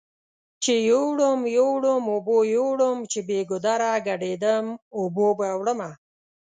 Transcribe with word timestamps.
چې 0.63 0.73
يوړم 0.91 1.39
يوړم 1.59 2.03
اوبو 2.13 2.37
يوړم 2.57 2.97
چې 3.11 3.19
بې 3.27 3.39
ګودره 3.49 3.91
ګډ 4.07 4.21
يدم 4.33 4.65
اوبو 4.99 5.27
به 5.37 5.49
وړمه 5.59 5.91